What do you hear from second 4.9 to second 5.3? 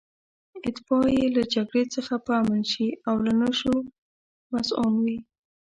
وي.